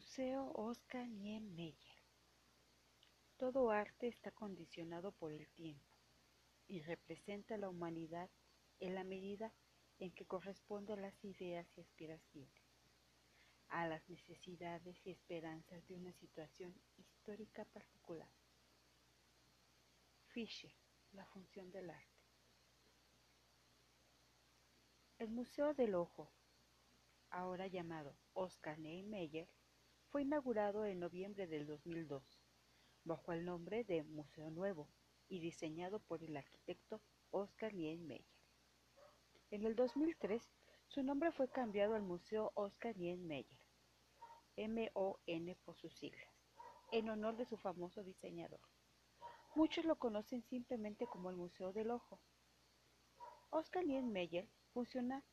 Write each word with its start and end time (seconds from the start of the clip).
Museo 0.00 0.50
Oscar 0.54 1.06
Niemeyer. 1.06 1.98
Todo 3.36 3.70
arte 3.70 4.08
está 4.08 4.30
condicionado 4.30 5.12
por 5.12 5.30
el 5.30 5.46
tiempo 5.50 5.84
y 6.66 6.80
representa 6.80 7.56
a 7.56 7.58
la 7.58 7.68
humanidad 7.68 8.30
en 8.78 8.94
la 8.94 9.04
medida 9.04 9.52
en 9.98 10.10
que 10.12 10.24
corresponde 10.24 10.94
a 10.94 10.96
las 10.96 11.22
ideas 11.22 11.66
y 11.76 11.82
aspiraciones, 11.82 12.64
a 13.68 13.86
las 13.88 14.08
necesidades 14.08 14.96
y 15.04 15.10
esperanzas 15.10 15.86
de 15.86 15.96
una 15.96 16.14
situación 16.14 16.74
histórica 16.96 17.66
particular. 17.66 18.32
Fischer, 20.28 20.72
la 21.12 21.26
función 21.26 21.70
del 21.70 21.90
arte. 21.90 22.24
El 25.18 25.28
Museo 25.28 25.74
del 25.74 25.94
Ojo, 25.94 26.32
ahora 27.28 27.66
llamado 27.66 28.16
Oscar 28.32 28.78
Niemeyer, 28.78 29.46
fue 30.10 30.22
inaugurado 30.22 30.86
en 30.86 30.98
noviembre 30.98 31.46
del 31.46 31.68
2002, 31.68 32.42
bajo 33.04 33.32
el 33.32 33.44
nombre 33.44 33.84
de 33.84 34.02
Museo 34.02 34.50
Nuevo 34.50 34.88
y 35.28 35.38
diseñado 35.38 36.00
por 36.00 36.24
el 36.24 36.36
arquitecto 36.36 37.00
Oscar 37.30 37.72
Niemeyer. 37.72 38.26
En 39.52 39.64
el 39.64 39.76
2003, 39.76 40.42
su 40.88 41.04
nombre 41.04 41.30
fue 41.30 41.48
cambiado 41.48 41.94
al 41.94 42.02
Museo 42.02 42.50
Oscar 42.56 42.96
Niemeyer, 42.96 43.60
M-O-N 44.56 45.56
por 45.64 45.76
sus 45.76 45.94
siglas, 45.94 46.34
en 46.90 47.08
honor 47.08 47.36
de 47.36 47.46
su 47.46 47.56
famoso 47.56 48.02
diseñador. 48.02 48.60
Muchos 49.54 49.84
lo 49.84 49.94
conocen 49.94 50.42
simplemente 50.42 51.06
como 51.06 51.30
el 51.30 51.36
Museo 51.36 51.72
del 51.72 51.92
Ojo. 51.92 52.20
Oscar 53.50 53.86
Niemeyer 53.86 54.48
funciona 54.72 55.24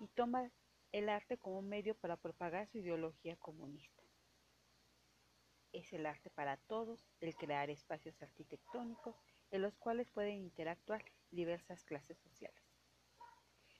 y 0.00 0.08
toma 0.08 0.50
el 0.90 1.08
arte 1.08 1.38
como 1.38 1.60
un 1.60 1.68
medio 1.68 1.94
para 1.94 2.16
propagar 2.16 2.66
su 2.66 2.78
ideología 2.78 3.36
comunista 3.36 4.07
es 5.78 5.92
el 5.92 6.06
arte 6.06 6.30
para 6.30 6.56
todos, 6.56 7.06
el 7.20 7.34
crear 7.36 7.70
espacios 7.70 8.20
arquitectónicos 8.22 9.16
en 9.50 9.62
los 9.62 9.76
cuales 9.76 10.10
pueden 10.10 10.36
interactuar 10.36 11.04
diversas 11.30 11.84
clases 11.84 12.18
sociales. 12.18 12.62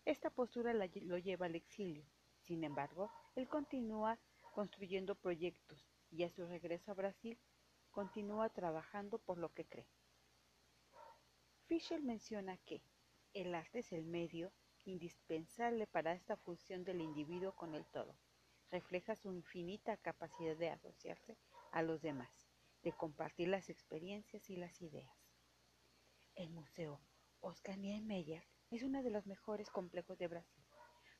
Esta 0.04 0.30
postura 0.30 0.72
lo 0.72 1.18
lleva 1.18 1.46
al 1.46 1.54
exilio, 1.54 2.06
sin 2.40 2.64
embargo, 2.64 3.10
él 3.34 3.48
continúa 3.48 4.18
construyendo 4.54 5.14
proyectos 5.14 5.86
y 6.10 6.24
a 6.24 6.30
su 6.30 6.46
regreso 6.46 6.90
a 6.90 6.94
Brasil 6.94 7.38
continúa 7.90 8.48
trabajando 8.48 9.18
por 9.18 9.38
lo 9.38 9.52
que 9.52 9.66
cree. 9.66 9.88
Fischer 11.66 12.00
menciona 12.02 12.56
que 12.58 12.82
el 13.34 13.54
arte 13.54 13.80
es 13.80 13.92
el 13.92 14.06
medio 14.06 14.52
indispensable 14.84 15.86
para 15.86 16.14
esta 16.14 16.36
fusión 16.36 16.84
del 16.84 17.02
individuo 17.02 17.54
con 17.54 17.74
el 17.74 17.84
todo. 17.86 18.16
Refleja 18.70 19.16
su 19.16 19.32
infinita 19.32 19.96
capacidad 19.98 20.56
de 20.56 20.70
asociarse 20.70 21.36
a 21.72 21.82
los 21.82 22.02
demás, 22.02 22.48
de 22.82 22.92
compartir 22.92 23.48
las 23.48 23.68
experiencias 23.68 24.48
y 24.50 24.56
las 24.56 24.80
ideas. 24.80 25.16
El 26.34 26.50
Museo 26.50 27.00
Oscar 27.40 27.78
Niemeyer 27.78 28.44
es 28.70 28.82
uno 28.82 29.02
de 29.02 29.10
los 29.10 29.26
mejores 29.26 29.70
complejos 29.70 30.18
de 30.18 30.28
Brasil, 30.28 30.64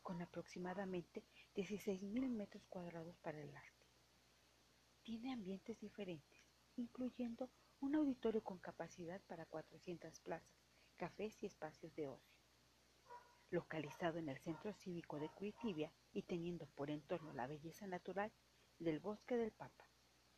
con 0.02 0.20
aproximadamente 0.22 1.24
16.000 1.54 2.28
metros 2.30 2.64
cuadrados 2.66 3.16
para 3.19 3.41
el 3.41 3.54
arte. 3.54 3.86
Tiene 5.02 5.32
ambientes 5.32 5.78
diferentes, 5.80 6.44
incluyendo 6.76 7.50
un 7.80 7.94
auditorio 7.94 8.42
con 8.42 8.58
capacidad 8.58 9.20
para 9.26 9.46
400 9.46 10.20
plazas, 10.20 10.50
cafés 10.96 11.42
y 11.42 11.46
espacios 11.46 11.94
de 11.94 12.08
ocio. 12.08 12.36
Localizado 13.50 14.19
en 14.19 14.28
el 14.28 14.38
centro 14.38 14.72
cívico 14.74 15.19
de 15.19 15.28
Curitiba 15.30 15.92
y 16.12 16.22
teniendo 16.22 16.66
por 16.66 16.91
entorno 16.91 17.32
la 17.32 17.46
belleza 17.46 17.86
natural 17.86 18.32
del 18.78 19.00
bosque 19.00 19.36
del 19.36 19.52
Papa, 19.52 19.88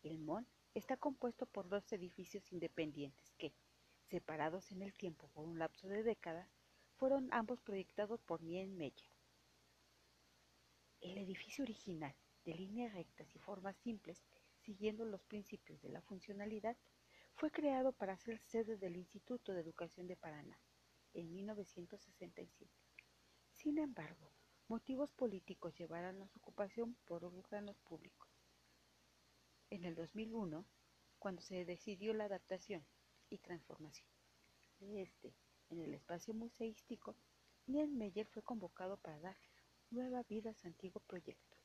el 0.03 0.19
MON 0.19 0.47
está 0.75 0.97
compuesto 0.97 1.47
por 1.47 1.69
dos 1.69 1.93
edificios 1.93 2.50
independientes 2.53 3.33
que, 3.38 3.53
separados 4.09 4.72
en 4.72 4.83
el 4.83 4.94
tiempo 4.94 5.28
por 5.28 5.47
un 5.47 5.59
lapso 5.59 5.88
de 5.88 6.03
décadas, 6.03 6.49
fueron 6.97 7.28
ambos 7.33 7.61
proyectados 7.61 8.21
por 8.22 8.43
Niemeyer. 8.43 9.10
El 11.00 11.19
edificio 11.19 11.65
original, 11.65 12.15
de 12.44 12.55
líneas 12.55 12.94
rectas 12.94 13.34
y 13.34 13.39
formas 13.39 13.77
simples, 13.78 14.22
siguiendo 14.60 15.05
los 15.05 15.22
principios 15.25 15.81
de 15.81 15.89
la 15.89 16.03
funcionalidad, 16.03 16.77
fue 17.34 17.50
creado 17.50 17.93
para 17.93 18.16
ser 18.19 18.39
sede 18.39 18.77
del 18.77 18.97
Instituto 18.97 19.53
de 19.53 19.60
Educación 19.60 20.06
de 20.06 20.16
Paraná 20.16 20.59
en 21.15 21.33
1967. 21.33 22.71
Sin 23.53 23.78
embargo, 23.78 24.31
motivos 24.69 25.12
políticos 25.12 25.75
llevaron 25.78 26.22
a 26.22 26.28
su 26.28 26.39
ocupación 26.39 26.97
por 27.06 27.25
órganos 27.25 27.78
públicos. 27.81 28.29
En 29.70 29.84
el 29.84 29.94
2001, 29.94 30.66
cuando 31.20 31.42
se 31.42 31.64
decidió 31.64 32.12
la 32.12 32.25
adaptación 32.25 32.84
y 33.28 33.38
transformación 33.38 34.08
de 34.81 35.03
este 35.03 35.32
en 35.69 35.81
el 35.81 35.94
espacio 35.94 36.34
museístico, 36.34 37.14
Niemeyer 37.66 38.26
fue 38.26 38.42
convocado 38.42 38.97
para 38.97 39.20
dar 39.20 39.36
nueva 39.91 40.25
vida 40.25 40.50
a 40.50 40.54
su 40.54 40.66
antiguo 40.66 41.00
proyecto. 41.06 41.56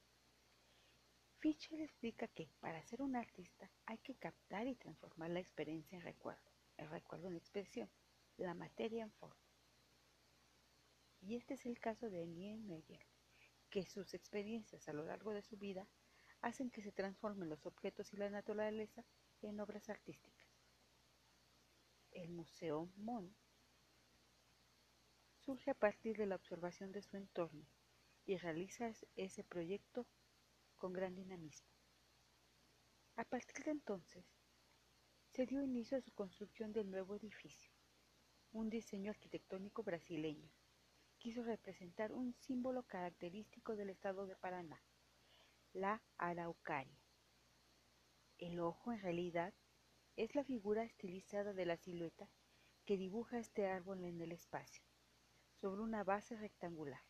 Fischer 1.39 1.81
explica 1.81 2.27
que 2.27 2.47
para 2.59 2.83
ser 2.83 3.01
un 3.01 3.15
artista 3.15 3.71
hay 3.87 3.97
que 3.97 4.15
captar 4.15 4.67
y 4.67 4.75
transformar 4.75 5.31
la 5.31 5.39
experiencia 5.39 5.97
en 5.97 6.03
recuerdo, 6.03 6.51
el 6.77 6.89
recuerdo 6.91 7.27
en 7.27 7.37
expresión, 7.37 7.89
la 8.37 8.53
materia 8.53 9.03
en 9.03 9.11
forma. 9.13 9.35
Y 11.21 11.35
este 11.35 11.55
es 11.55 11.65
el 11.65 11.79
caso 11.79 12.11
de 12.11 12.27
Niemeyer, 12.27 13.03
que 13.71 13.83
sus 13.87 14.13
experiencias 14.13 14.87
a 14.87 14.93
lo 14.93 15.05
largo 15.05 15.31
de 15.31 15.41
su 15.41 15.57
vida 15.57 15.87
hacen 16.41 16.69
que 16.69 16.81
se 16.81 16.91
transformen 16.91 17.49
los 17.49 17.65
objetos 17.65 18.13
y 18.13 18.17
la 18.17 18.29
naturaleza 18.29 19.03
en 19.41 19.59
obras 19.59 19.89
artísticas. 19.89 20.47
El 22.11 22.29
Museo 22.29 22.89
Mon 22.95 23.35
surge 25.39 25.71
a 25.71 25.75
partir 25.75 26.17
de 26.17 26.25
la 26.25 26.35
observación 26.35 26.91
de 26.91 27.01
su 27.01 27.17
entorno 27.17 27.67
y 28.25 28.37
realiza 28.37 28.91
ese 29.15 29.43
proyecto 29.43 30.07
con 30.77 30.93
gran 30.93 31.13
dinamismo. 31.13 31.69
A 33.15 33.23
partir 33.23 33.63
de 33.63 33.71
entonces, 33.71 34.25
se 35.31 35.45
dio 35.45 35.61
inicio 35.61 35.97
a 35.97 36.01
su 36.01 36.11
construcción 36.13 36.73
del 36.73 36.89
nuevo 36.89 37.15
edificio, 37.15 37.71
un 38.51 38.69
diseño 38.69 39.11
arquitectónico 39.11 39.83
brasileño. 39.83 40.49
Quiso 41.17 41.43
representar 41.43 42.11
un 42.11 42.33
símbolo 42.33 42.83
característico 42.83 43.75
del 43.75 43.89
estado 43.89 44.27
de 44.27 44.35
Paraná, 44.35 44.81
la 45.75 46.01
araucaria. 46.17 46.97
El 48.37 48.61
ojo 48.61 48.93
en 48.93 49.01
realidad 49.01 49.53
es 50.15 50.33
la 50.33 50.45
figura 50.45 50.85
estilizada 50.85 51.51
de 51.51 51.65
la 51.65 51.75
silueta 51.75 52.29
que 52.85 52.95
dibuja 52.95 53.39
este 53.39 53.67
árbol 53.67 54.05
en 54.05 54.21
el 54.21 54.31
espacio, 54.31 54.85
sobre 55.59 55.81
una 55.81 56.05
base 56.05 56.37
rectangular, 56.37 57.01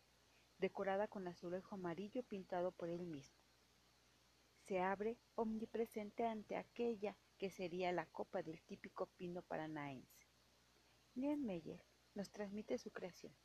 decorada 0.58 1.06
con 1.06 1.28
azulejo 1.28 1.76
amarillo 1.76 2.24
pintado 2.24 2.72
por 2.72 2.88
él 2.88 3.06
mismo. 3.06 3.38
Se 4.64 4.80
abre 4.80 5.16
omnipresente 5.36 6.26
ante 6.26 6.56
aquella 6.56 7.16
que 7.38 7.50
sería 7.50 7.92
la 7.92 8.06
copa 8.06 8.42
del 8.42 8.60
típico 8.62 9.06
pino 9.16 9.42
paranaense. 9.42 10.26
Niemeyer 11.14 11.84
nos 12.14 12.32
transmite 12.32 12.78
su 12.78 12.90
creación, 12.90 13.36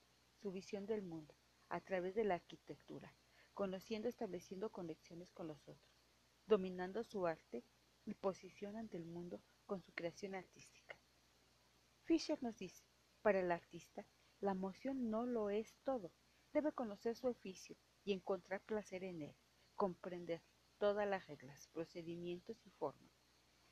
su 0.41 0.51
visión 0.51 0.87
del 0.87 1.03
mundo, 1.03 1.35
a 1.69 1.79
través 1.79 2.15
de 2.15 2.23
la 2.23 2.35
arquitectura, 2.35 3.13
conociendo, 3.53 4.07
estableciendo 4.07 4.69
conexiones 4.69 5.31
con 5.31 5.47
los 5.47 5.67
otros, 5.67 6.01
dominando 6.45 7.03
su 7.03 7.27
arte 7.27 7.63
y 8.05 8.13
posición 8.13 8.75
ante 8.75 8.97
el 8.97 9.05
mundo 9.05 9.41
con 9.65 9.81
su 9.81 9.91
creación 9.93 10.35
artística. 10.35 10.97
Fisher 12.03 12.41
nos 12.41 12.57
dice, 12.57 12.83
para 13.21 13.39
el 13.39 13.51
artista, 13.51 14.05
la 14.39 14.51
emoción 14.51 15.09
no 15.09 15.25
lo 15.25 15.49
es 15.49 15.75
todo, 15.83 16.11
debe 16.51 16.71
conocer 16.71 17.15
su 17.15 17.27
oficio 17.27 17.77
y 18.03 18.13
encontrar 18.13 18.61
placer 18.61 19.03
en 19.03 19.21
él, 19.21 19.35
comprender 19.75 20.41
todas 20.77 21.07
las 21.07 21.27
reglas, 21.27 21.67
procedimientos 21.67 22.65
y 22.65 22.71
formas, 22.71 23.13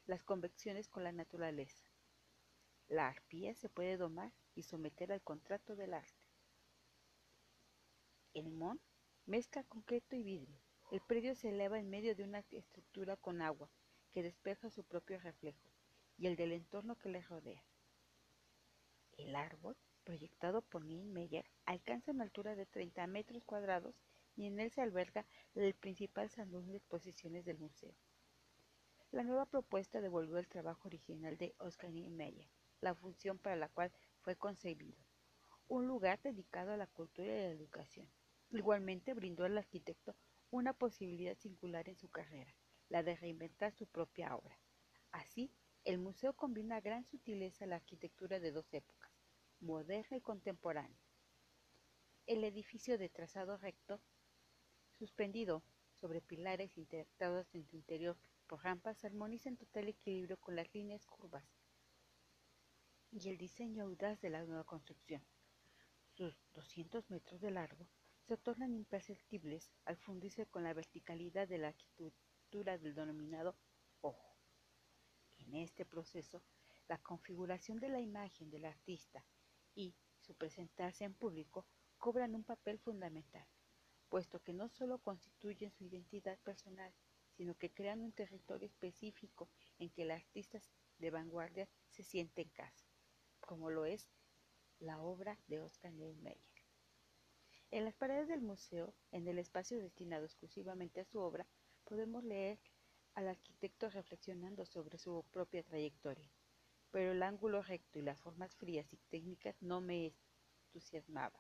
las 0.06 0.24
convecciones 0.24 0.88
con 0.88 1.04
la 1.04 1.12
naturaleza. 1.12 1.90
La 2.88 3.08
arpía 3.08 3.56
se 3.56 3.70
puede 3.70 3.98
domar 3.98 4.32
y 4.56 4.64
someter 4.64 5.12
al 5.12 5.22
contrato 5.22 5.76
del 5.76 5.94
arte. 5.94 6.30
El 8.34 8.52
mon 8.52 8.80
Mezcla 9.30 9.64
concreto 9.64 10.16
y 10.16 10.24
vidrio. 10.24 10.58
El 10.90 11.02
predio 11.02 11.36
se 11.36 11.50
eleva 11.50 11.78
en 11.78 11.88
medio 11.88 12.16
de 12.16 12.24
una 12.24 12.40
estructura 12.50 13.16
con 13.16 13.44
agua 13.44 13.70
que 14.12 14.24
despeja 14.24 14.72
su 14.72 14.84
propio 14.84 15.20
reflejo 15.20 15.70
y 16.18 16.26
el 16.26 16.36
del 16.36 16.52
entorno 16.52 16.98
que 16.98 17.10
le 17.10 17.22
rodea. 17.22 17.64
El 19.20 19.36
árbol, 19.36 19.78
proyectado 20.04 20.64
por 20.64 20.84
Meyer, 20.84 21.46
alcanza 21.68 22.10
una 22.10 22.24
altura 22.24 22.56
de 22.56 22.66
30 22.66 23.06
metros 23.06 23.44
cuadrados 23.44 23.94
y 24.36 24.48
en 24.48 24.60
él 24.60 24.72
se 24.72 24.82
alberga 24.82 25.28
el 25.54 25.76
principal 25.76 26.32
salón 26.32 26.72
de 26.72 26.78
exposiciones 26.78 27.46
del 27.46 27.60
museo. 27.60 27.94
La 29.12 29.22
nueva 29.22 29.46
propuesta 29.46 30.02
devolvió 30.02 30.40
el 30.40 30.48
trabajo 30.48 30.88
original 30.88 31.38
de 31.38 31.54
Oscar 31.60 31.92
Niemeyer, 31.92 32.50
la 32.82 32.96
función 32.96 33.38
para 33.38 33.58
la 33.58 33.70
cual 33.70 33.92
fue 34.22 34.36
concebido, 34.36 34.98
un 35.68 35.86
lugar 35.86 36.20
dedicado 36.24 36.72
a 36.72 36.78
la 36.78 36.88
cultura 36.88 37.28
y 37.28 37.42
la 37.42 37.52
educación. 37.52 38.10
Igualmente 38.52 39.14
brindó 39.14 39.46
al 39.46 39.58
arquitecto 39.58 40.16
una 40.50 40.74
posibilidad 40.74 41.38
singular 41.38 41.88
en 41.88 41.98
su 41.98 42.10
carrera, 42.10 42.56
la 42.90 43.04
de 43.04 43.16
reinventar 43.16 43.74
su 43.74 43.86
propia 43.86 44.36
obra. 44.36 44.60
Así, 45.12 45.54
el 45.84 46.00
museo 46.00 46.34
combina 46.34 46.82
gran 46.82 47.06
sutileza 47.06 47.68
la 47.68 47.76
arquitectura 47.76 48.40
de 48.40 48.52
dos 48.52 48.74
épocas, 48.74 49.12
moderna 49.60 50.18
y 50.18 50.22
contemporánea. 50.22 51.00
El 52.26 52.44
edificio 52.44 52.98
de 52.98 53.10
trazado 53.10 53.58
recto, 53.58 54.02
suspendido 54.98 55.64
sobre 55.94 56.22
pilares 56.22 56.76
integrados 56.78 57.54
en 57.54 57.66
su 57.66 57.76
interior 57.76 58.18
por 58.48 58.64
rampas, 58.64 59.06
armoniza 59.06 59.50
en 59.50 59.58
total 59.58 59.90
equilibrio 59.90 60.38
con 60.38 60.56
las 60.56 60.74
líneas 60.74 61.06
curvas 61.06 61.46
y 63.12 63.30
el 63.30 63.38
diseño 63.38 63.84
audaz 63.84 64.20
de 64.22 64.32
la 64.32 64.44
nueva 64.44 64.64
construcción. 64.64 65.24
Sus 66.14 66.36
200 66.54 67.10
metros 67.12 67.42
de 67.42 67.52
largo 67.52 67.88
se 68.30 68.38
tornan 68.38 68.76
imperceptibles 68.76 69.72
al 69.86 69.98
fundirse 69.98 70.46
con 70.46 70.64
la 70.64 70.76
verticalidad 70.76 71.48
de 71.48 71.58
la 71.58 71.70
arquitectura 71.70 72.78
del 72.78 72.94
denominado 72.94 73.56
ojo. 74.02 74.38
En 75.40 75.56
este 75.56 75.84
proceso, 75.84 76.44
la 76.88 77.00
configuración 77.00 77.80
de 77.80 77.90
la 77.90 78.00
imagen 78.00 78.52
del 78.52 78.66
artista 78.66 79.26
y 79.74 79.96
su 80.20 80.36
presentarse 80.36 81.06
en 81.06 81.16
público 81.16 81.66
cobran 81.98 82.36
un 82.36 82.44
papel 82.44 82.78
fundamental, 82.78 83.48
puesto 84.10 84.44
que 84.44 84.54
no 84.54 84.70
solo 84.70 85.00
constituyen 85.00 85.72
su 85.72 85.86
identidad 85.86 86.38
personal, 86.42 86.94
sino 87.32 87.56
que 87.56 87.74
crean 87.74 88.00
un 88.00 88.12
territorio 88.12 88.68
específico 88.68 89.50
en 89.80 89.90
que 89.90 90.04
el 90.04 90.12
artista 90.12 90.62
de 91.00 91.10
vanguardia 91.10 91.68
se 91.90 92.04
siente 92.04 92.44
en 92.44 92.50
casa, 92.50 92.86
como 93.40 93.72
lo 93.72 93.86
es 93.86 94.08
la 94.78 95.02
obra 95.02 95.40
de 95.48 95.62
Oscar 95.62 95.92
Niemeyer. 95.94 96.49
En 97.72 97.86
las 97.86 97.94
paredes 97.94 98.28
del 98.28 98.42
museo, 98.42 98.96
en 99.12 99.28
el 99.28 99.38
espacio 99.38 99.78
destinado 99.78 100.26
exclusivamente 100.26 101.02
a 101.02 101.06
su 101.06 101.20
obra, 101.20 101.46
podemos 101.84 102.24
leer 102.24 102.60
al 103.14 103.28
arquitecto 103.28 103.90
reflexionando 103.92 104.66
sobre 104.66 104.98
su 104.98 105.24
propia 105.32 105.62
trayectoria. 105.62 106.32
Pero 106.90 107.12
el 107.12 107.22
ángulo 107.22 107.62
recto 107.62 108.00
y 108.00 108.02
las 108.02 108.20
formas 108.20 108.56
frías 108.56 108.92
y 108.92 108.98
técnicas 109.10 109.62
no 109.62 109.82
me 109.82 110.16
entusiasmaba. 110.66 111.40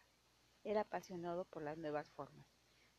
Era 0.63 0.81
apasionado 0.81 1.45
por 1.45 1.63
las 1.63 1.79
nuevas 1.79 2.11
formas, 2.11 2.45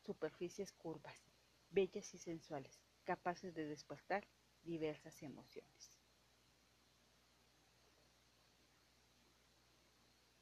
superficies 0.01 0.73
curvas, 0.73 1.23
bellas 1.69 2.13
y 2.15 2.19
sensuales, 2.19 2.81
capaces 3.05 3.55
de 3.55 3.65
despertar 3.65 4.27
diversas 4.63 5.23
emociones. 5.23 6.00